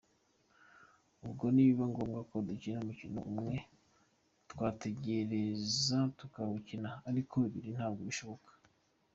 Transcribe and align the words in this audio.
Ubwo 1.25 1.45
nibiba 1.53 1.85
ngombwa 1.91 2.19
ko 2.29 2.35
dukina 2.47 2.77
umukino 2.83 3.19
umwe 3.31 3.55
wo 4.57 4.67
twagerageza 4.75 5.97
tukawukina 6.17 6.89
ariko 7.09 7.35
ibiri 7.47 7.69
ntabwo 7.77 8.03
bishoboka. 8.09 8.49